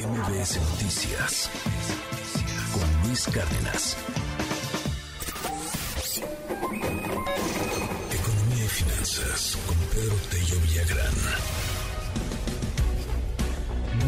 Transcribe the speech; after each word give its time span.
MBS 0.00 0.56
Noticias 0.56 1.50
con 2.72 3.06
Luis 3.06 3.26
Cárdenas. 3.26 3.96
Economía 8.08 8.64
y 8.64 8.68
finanzas 8.68 9.58
con 9.66 9.76
Pedro 9.92 10.16
Tello 10.30 10.56
Villagrán. 10.62 11.12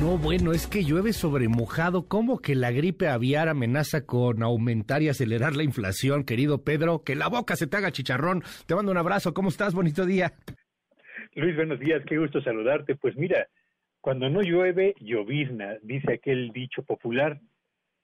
No, 0.00 0.16
bueno, 0.16 0.52
es 0.52 0.66
que 0.66 0.82
llueve 0.82 1.12
sobre 1.12 1.48
mojado. 1.48 2.08
¿Cómo 2.08 2.38
que 2.38 2.54
la 2.54 2.70
gripe 2.70 3.08
aviar 3.08 3.50
amenaza 3.50 4.06
con 4.06 4.42
aumentar 4.42 5.02
y 5.02 5.10
acelerar 5.10 5.56
la 5.56 5.62
inflación, 5.62 6.24
querido 6.24 6.64
Pedro? 6.64 7.02
Que 7.04 7.16
la 7.16 7.28
boca 7.28 7.54
se 7.54 7.66
te 7.66 7.76
haga 7.76 7.92
chicharrón. 7.92 8.42
Te 8.66 8.74
mando 8.74 8.92
un 8.92 8.98
abrazo. 8.98 9.34
¿Cómo 9.34 9.50
estás? 9.50 9.74
Bonito 9.74 10.06
día. 10.06 10.32
Luis, 11.34 11.54
buenos 11.54 11.78
días. 11.80 12.02
Qué 12.08 12.16
gusto 12.16 12.40
saludarte. 12.40 12.96
Pues 12.96 13.14
mira, 13.16 13.46
cuando 14.02 14.28
no 14.28 14.42
llueve, 14.42 14.96
llovizna, 14.98 15.78
dice 15.80 16.14
aquel 16.14 16.50
dicho 16.50 16.82
popular. 16.82 17.40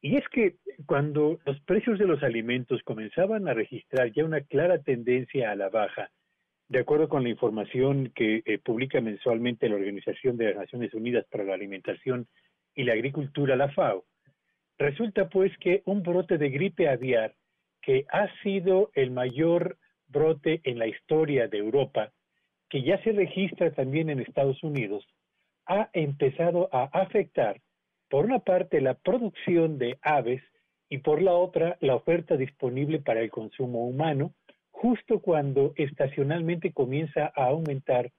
Y 0.01 0.17
es 0.17 0.27
que 0.29 0.55
cuando 0.87 1.41
los 1.45 1.61
precios 1.63 1.99
de 1.99 2.07
los 2.07 2.23
alimentos 2.23 2.81
comenzaban 2.85 3.49
a 3.49 3.53
registrar 3.53 4.13
ya 4.13 4.25
una 4.25 4.41
clara 4.43 4.79
tendencia 4.79 5.51
a 5.51 5.57
la 5.57 5.69
baja, 5.71 6.09
de 6.69 6.79
acuerdo 6.79 7.09
con 7.09 7.25
la 7.25 7.31
información 7.31 8.13
que 8.15 8.43
eh, 8.47 8.59
publica 8.59 9.01
mensualmente 9.01 9.69
la 9.69 9.75
Organización 9.75 10.37
de 10.37 10.45
las 10.47 10.57
Naciones 10.57 10.95
Unidas 10.95 11.27
para 11.33 11.43
la 11.43 11.55
Alimentación 11.55 12.29
y 12.77 12.85
la 12.85 12.93
Agricultura, 12.93 13.57
la 13.57 13.71
FAO, 13.71 14.05
resulta 14.79 15.29
pues 15.29 15.51
que 15.59 15.83
un 15.85 16.05
brote 16.05 16.39
de 16.39 16.51
gripe 16.51 16.89
aviar, 16.89 17.35
que 17.83 18.07
ha 18.13 18.29
sido 18.45 18.93
el 18.95 19.11
mayor 19.11 19.79
brote 20.07 20.61
en 20.63 20.79
la 20.79 20.87
historia 20.87 21.49
de 21.49 21.59
Europa, 21.59 22.13
que 22.69 22.85
ya 22.85 23.03
se 23.03 23.11
registra 23.11 23.73
también 23.73 24.11
en 24.11 24.21
Estados 24.21 24.63
Unidos, 24.63 25.05
ha 25.69 25.91
empezado 25.93 26.69
a 26.73 26.85
afectar, 26.85 27.61
por 28.09 28.25
una 28.25 28.41
parte, 28.41 28.81
la 28.81 28.95
producción 28.95 29.79
de 29.79 29.99
aves 30.03 30.43
y 30.89 30.99
por 30.99 31.21
la 31.21 31.35
otra, 31.35 31.77
la 31.81 31.95
oferta 31.95 32.37
disponible 32.37 33.01
para 33.01 33.21
el 33.21 33.31
consumo 33.31 33.87
humano, 33.87 34.33
justo 34.71 35.21
cuando 35.21 35.75
estacionalmente 35.77 36.73
comienza 36.73 37.33
a 37.37 37.45
aumentar 37.45 38.11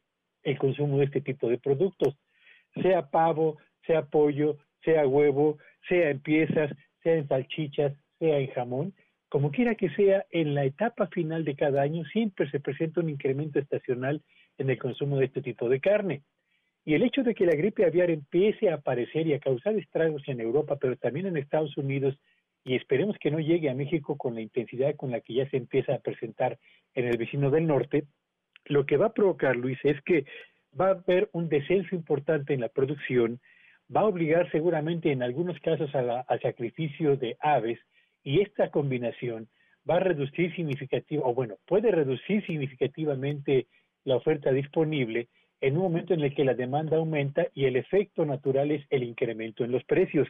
el 0.43 0.57
consumo 0.57 0.99
de 0.99 1.05
este 1.05 1.21
tipo 1.21 1.49
de 1.49 1.57
productos, 1.57 2.15
sea 2.81 3.09
pavo, 3.09 3.57
sea 3.87 4.03
pollo, 4.03 4.57
sea 4.83 5.07
huevo, 5.07 5.57
sea 5.87 6.11
en 6.11 6.19
piezas, 6.19 6.71
sea 7.01 7.15
en 7.15 7.27
salchichas, 7.27 7.93
sea 8.19 8.37
en 8.37 8.47
jamón, 8.51 8.93
como 9.29 9.51
quiera 9.51 9.75
que 9.75 9.89
sea, 9.91 10.25
en 10.31 10.55
la 10.55 10.65
etapa 10.65 11.07
final 11.07 11.45
de 11.45 11.55
cada 11.55 11.83
año 11.83 12.03
siempre 12.05 12.49
se 12.49 12.59
presenta 12.59 12.99
un 12.99 13.09
incremento 13.09 13.59
estacional 13.59 14.23
en 14.57 14.69
el 14.71 14.79
consumo 14.79 15.17
de 15.17 15.25
este 15.25 15.41
tipo 15.41 15.69
de 15.69 15.79
carne. 15.79 16.23
Y 16.89 16.95
el 16.95 17.03
hecho 17.03 17.21
de 17.21 17.35
que 17.35 17.45
la 17.45 17.53
gripe 17.53 17.85
aviar 17.85 18.09
empiece 18.09 18.67
a 18.67 18.73
aparecer 18.73 19.27
y 19.27 19.33
a 19.35 19.39
causar 19.39 19.75
estragos 19.75 20.23
en 20.25 20.39
Europa, 20.39 20.75
pero 20.81 20.97
también 20.97 21.27
en 21.27 21.37
Estados 21.37 21.77
Unidos, 21.77 22.17
y 22.65 22.73
esperemos 22.73 23.15
que 23.19 23.29
no 23.29 23.39
llegue 23.39 23.69
a 23.69 23.75
México 23.75 24.17
con 24.17 24.33
la 24.33 24.41
intensidad 24.41 24.95
con 24.95 25.11
la 25.11 25.21
que 25.21 25.35
ya 25.35 25.47
se 25.51 25.57
empieza 25.57 25.93
a 25.93 25.99
presentar 25.99 26.57
en 26.95 27.05
el 27.05 27.15
vecino 27.17 27.51
del 27.51 27.67
norte, 27.67 28.05
lo 28.65 28.87
que 28.87 28.97
va 28.97 29.05
a 29.05 29.13
provocar, 29.13 29.55
Luis, 29.55 29.77
es 29.83 30.01
que 30.01 30.25
va 30.81 30.87
a 30.87 30.91
haber 30.93 31.29
un 31.31 31.47
descenso 31.47 31.93
importante 31.93 32.55
en 32.55 32.61
la 32.61 32.69
producción, 32.69 33.39
va 33.95 34.01
a 34.01 34.05
obligar 34.05 34.49
seguramente 34.49 35.11
en 35.11 35.21
algunos 35.21 35.59
casos 35.59 35.93
al 35.93 36.41
sacrificio 36.41 37.17
de 37.17 37.37
aves, 37.39 37.77
y 38.23 38.41
esta 38.41 38.71
combinación 38.71 39.47
va 39.87 39.97
a 39.97 39.99
reducir 39.99 40.55
significativamente, 40.55 41.29
o 41.29 41.35
bueno, 41.35 41.57
puede 41.67 41.91
reducir 41.91 42.43
significativamente 42.47 43.67
la 44.05 44.15
oferta 44.15 44.51
disponible 44.51 45.27
en 45.61 45.75
un 45.75 45.83
momento 45.83 46.13
en 46.13 46.21
el 46.21 46.33
que 46.33 46.45
la 46.45 46.53
demanda 46.53 46.97
aumenta 46.97 47.47
y 47.53 47.65
el 47.65 47.75
efecto 47.75 48.25
natural 48.25 48.71
es 48.71 48.85
el 48.89 49.03
incremento 49.03 49.63
en 49.63 49.71
los 49.71 49.83
precios. 49.83 50.27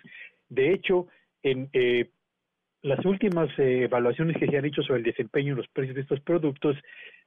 De 0.50 0.74
hecho, 0.74 1.08
en 1.44 1.70
eh, 1.74 2.10
las 2.82 3.04
últimas 3.06 3.50
eh, 3.60 3.84
evaluaciones 3.84 4.38
que 4.38 4.48
se 4.48 4.58
han 4.58 4.66
hecho 4.66 4.82
sobre 4.84 5.00
el 5.00 5.06
desempeño 5.06 5.52
en 5.52 5.58
los 5.58 5.68
precios 5.68 5.96
de 5.96 6.02
estos 6.02 6.22
productos, 6.22 6.78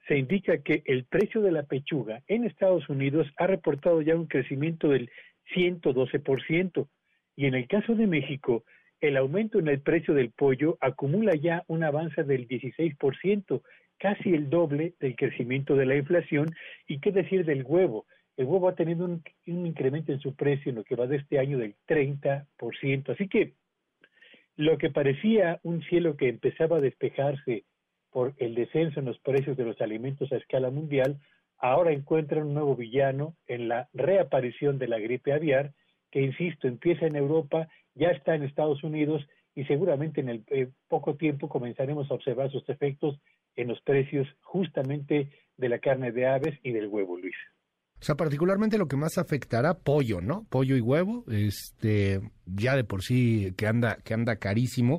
se 0.09 0.17
indica 0.17 0.59
que 0.59 0.83
el 0.87 1.05
precio 1.05 1.41
de 1.43 1.53
la 1.53 1.63
pechuga 1.65 2.23
en 2.27 2.45
Estados 2.45 2.89
Unidos 2.89 3.27
ha 3.37 3.47
reportado 3.47 4.03
ya 4.03 4.17
un 4.17 4.27
crecimiento 4.27 4.89
del 4.89 5.11
112%, 5.55 6.89
y 7.37 7.47
en 7.47 7.55
el 7.55 7.67
caso 7.69 7.95
de 7.95 8.07
México, 8.07 8.65
el 9.01 9.17
aumento 9.17 9.59
en 9.59 9.69
el 9.69 9.81
precio 9.81 10.15
del 10.15 10.31
pollo 10.31 10.79
acumula 10.81 11.35
ya 11.35 11.65
un 11.67 11.83
avance 11.83 12.25
del 12.25 12.47
16%, 12.49 13.63
casi 14.03 14.35
el 14.35 14.51
doble 14.51 14.95
del 14.99 15.15
crecimiento 15.15 15.77
de 15.77 15.87
la 15.87 15.95
inflación. 15.95 16.53
¿Y 16.89 16.99
qué 16.99 17.13
decir 17.13 17.45
del 17.45 17.63
huevo? 17.63 18.05
El 18.37 18.47
huevo 18.47 18.69
ha 18.69 18.75
tenido 18.75 19.05
un, 19.05 19.23
incremento 19.47 20.11
en 20.11 20.19
su 20.19 20.35
precio 20.35 20.71
en 20.71 20.77
lo 20.77 20.83
que 20.83 20.97
va 20.97 21.07
de 21.07 21.19
este 21.19 21.39
año 21.39 21.57
del 21.57 21.77
30%. 21.87 23.13
Así 23.13 23.29
que 23.29 23.53
lo 24.57 24.77
que 24.77 24.91
parecía 24.91 25.61
un 25.63 25.83
cielo 25.85 26.17
que 26.17 26.29
empezaba 26.29 26.79
a 26.79 26.81
despejarse 26.81 27.63
por 28.11 28.35
el 28.39 28.57
descenso 28.57 28.99
en 28.99 29.07
los 29.07 29.21
precios 29.21 29.57
de 29.57 29.65
los 29.65 29.81
alimentos 29.81 30.33
a 30.33 30.37
escala 30.37 30.71
mundial, 30.71 31.21
ahora 31.59 31.93
encuentra 31.93 32.45
un 32.45 32.55
nuevo 32.55 32.75
villano 32.75 33.37
en 33.47 33.69
la 33.69 33.89
reaparición 33.93 34.81
de 34.81 34.89
la 34.89 34.99
gripe 34.99 35.33
aviar, 35.33 35.75
que, 36.11 36.23
insisto, 36.23 36.67
empieza 36.67 37.07
en 37.07 37.15
Europa, 37.15 37.69
ya 37.95 38.09
está 38.09 38.35
en 38.35 38.43
Estados 38.43 38.83
Unidos 38.83 39.25
y 39.55 39.65
seguramente 39.67 40.21
en 40.21 40.29
el 40.29 40.45
eh, 40.49 40.71
poco 40.89 41.15
tiempo 41.15 41.49
comenzaremos 41.49 42.11
a 42.11 42.15
observar 42.15 42.51
sus 42.51 42.69
efectos 42.69 43.21
en 43.57 43.69
los 43.69 43.81
precios 43.83 44.27
justamente 44.43 45.31
de 45.57 45.69
la 45.69 45.79
carne 45.79 46.13
de 46.13 46.27
aves 46.27 46.59
y 46.63 46.73
del 46.73 46.89
huevo, 46.89 47.19
Luis. 47.19 47.37
O 48.01 48.05
sea, 48.05 48.17
particularmente 48.17 48.79
lo 48.79 48.89
que 48.89 48.97
más 48.97 49.17
afectará 49.17 49.75
pollo, 49.75 50.21
¿no? 50.21 50.45
Pollo 50.51 50.77
y 50.77 50.81
huevo, 50.81 51.25
este, 51.31 52.21
ya 52.47 52.75
de 52.75 52.83
por 52.83 53.03
sí 53.03 53.55
que 53.57 53.69
anda, 53.69 53.99
que 54.05 54.13
anda 54.13 54.37
carísimo. 54.37 54.99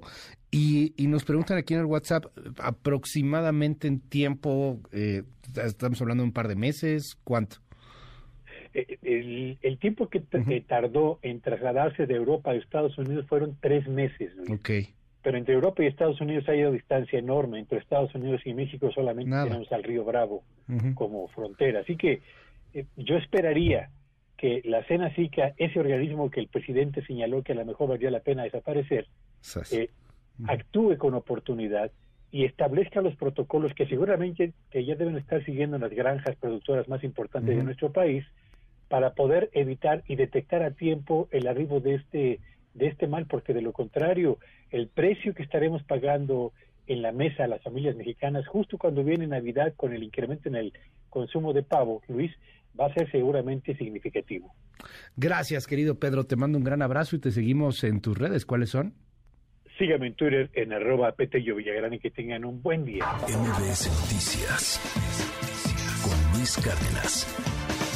Y, 0.52 0.94
y 0.96 1.08
nos 1.08 1.26
preguntan 1.26 1.58
aquí 1.58 1.74
en 1.74 1.82
el 1.82 1.86
WhatsApp, 1.86 2.28
aproximadamente 2.60 3.90
en 3.90 4.00
tiempo, 4.00 4.80
eh, 4.94 5.24
estamos 5.54 6.02
hablando 6.02 6.24
de 6.24 6.28
un 6.28 6.34
par 6.34 6.48
de 6.48 6.56
meses, 6.56 7.18
¿cuánto? 7.26 7.58
Eh, 8.74 8.98
el, 9.02 9.58
el 9.62 9.80
tiempo 9.80 10.08
que, 10.08 10.22
tardó 10.62 11.20
en 11.24 11.42
trasladarse 11.42 12.06
de 12.06 12.16
Europa 12.16 12.52
a 12.52 12.56
Estados 12.56 12.98
Unidos 12.98 13.26
fueron 13.28 13.58
tres 13.60 13.86
meses. 13.86 14.34
Luis. 14.36 14.50
Ok 14.50 14.70
pero 15.24 15.38
entre 15.38 15.56
Europa 15.56 15.82
y 15.82 15.88
Estados 15.88 16.20
Unidos 16.20 16.48
hay 16.50 16.62
una 16.62 16.72
distancia 16.72 17.18
enorme. 17.18 17.58
Entre 17.58 17.80
Estados 17.80 18.14
Unidos 18.14 18.42
y 18.46 18.54
México 18.54 18.92
solamente 18.92 19.32
tenemos 19.32 19.72
al 19.72 19.84
río 19.84 20.04
Bravo 20.04 20.44
como 20.96 21.30
frontera. 21.30 21.80
Así 21.80 21.96
que 21.96 22.22
eh, 22.74 22.86
yo 22.98 23.16
esperaría 23.16 23.90
que 24.38 24.62
la 24.66 24.84
Cena 24.84 25.16
SICA, 25.16 25.54
ese 25.56 25.80
organismo 25.80 26.30
que 26.30 26.42
el 26.42 26.48
presidente 26.48 27.06
señaló 27.06 27.42
que 27.42 27.54
a 27.54 27.56
lo 27.56 27.66
mejor 27.66 27.90
valía 27.90 28.12
la 28.12 28.20
pena 28.20 28.44
desaparecer, 28.44 29.08
eh, 29.72 29.90
actúe 30.46 30.98
con 30.98 31.14
oportunidad 31.14 31.92
y 32.30 32.44
establezca 32.44 33.02
los 33.02 33.16
protocolos 33.16 33.74
que 33.74 33.88
seguramente 33.88 34.52
que 34.72 34.84
ya 34.84 34.96
deben 34.96 35.18
estar 35.18 35.46
siguiendo 35.46 35.78
las 35.78 35.92
granjas 35.92 36.36
productoras 36.36 36.90
más 36.90 37.04
importantes 37.04 37.56
de 37.56 37.64
nuestro 37.64 37.94
país 37.94 38.26
para 38.90 39.14
poder 39.14 39.50
evitar 39.54 40.04
y 40.08 40.18
detectar 40.18 40.64
a 40.64 40.72
tiempo 40.72 41.30
el 41.32 41.48
arribo 41.48 41.80
de 41.80 41.96
este 41.96 42.40
de 42.74 42.88
este 42.88 43.08
mal, 43.08 43.26
porque 43.28 43.54
de 43.54 43.62
lo 43.62 43.72
contrario, 43.72 44.40
el 44.72 44.88
precio 44.88 45.34
que 45.34 45.44
estaremos 45.44 45.84
pagando 45.84 46.54
en 46.88 47.02
la 47.02 47.12
mesa 47.12 47.46
a 47.46 47.48
las 47.48 47.62
familias 47.62 47.96
mexicanas, 47.96 48.48
justo 48.48 48.78
cuando 48.78 49.04
viene 49.04 49.28
Navidad 49.28 49.74
con 49.76 49.94
el 49.94 50.04
incremento 50.04 50.50
en 50.50 50.56
el 50.56 50.74
consumo 51.10 51.54
de 51.54 51.64
pavo, 51.64 52.02
Luis, 52.08 52.32
va 52.80 52.88
a 52.88 52.94
ser 52.94 53.10
seguramente 53.12 53.76
significativo. 53.78 54.54
Gracias, 55.16 55.68
querido 55.68 56.00
Pedro. 56.00 56.26
Te 56.26 56.36
mando 56.36 56.58
un 56.58 56.64
gran 56.64 56.82
abrazo 56.82 57.16
y 57.16 57.20
te 57.20 57.32
seguimos 57.32 57.84
en 57.84 58.02
tus 58.02 58.18
redes. 58.18 58.46
¿Cuáles 58.46 58.70
son? 58.70 58.96
Sígame 59.78 60.08
en 60.08 60.16
Twitter 60.16 60.50
en 60.54 60.74
arroba 60.74 61.12
Petello 61.14 61.56
Villagrán 61.56 61.94
y 61.94 62.00
que 62.00 62.12
tengan 62.12 62.46
un 62.46 62.62
buen 62.62 62.86
día. 62.86 63.06
MBS 63.28 63.90
Noticias 63.90 64.80
con 66.04 66.38
Luis 66.38 66.58
Cárdenas. 66.58 67.93